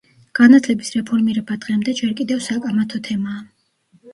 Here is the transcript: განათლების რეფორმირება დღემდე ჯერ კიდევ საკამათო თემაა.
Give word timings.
განათლების 0.37 0.89
რეფორმირება 0.95 1.57
დღემდე 1.67 1.95
ჯერ 2.01 2.15
კიდევ 2.23 2.41
საკამათო 2.49 3.03
თემაა. 3.11 3.45